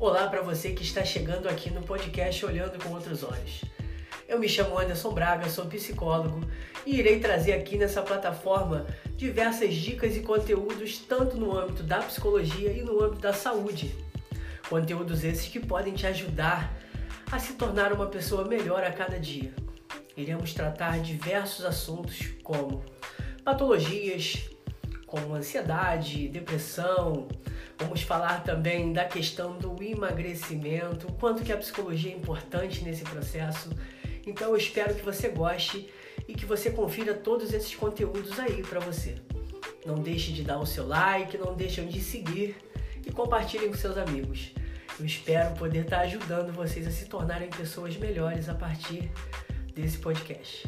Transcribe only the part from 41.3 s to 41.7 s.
não